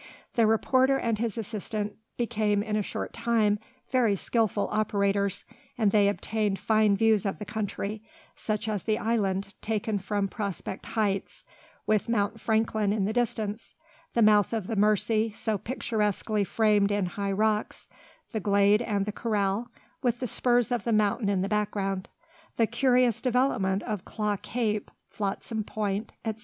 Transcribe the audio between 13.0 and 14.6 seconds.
the distance, the mouth